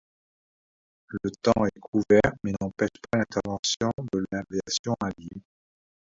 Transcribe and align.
Le 1.11 1.29
temps 1.43 1.63
est 1.67 1.79
couvert 1.79 2.33
mais 2.41 2.53
n’empêche 2.59 2.89
pas 3.11 3.19
l’intervention 3.19 3.91
de 4.11 4.25
l’aviation 4.31 4.95
alliée. 4.99 5.43